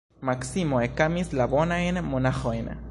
[0.29, 2.77] Maksimo ekamis la bonajn monaĥojn.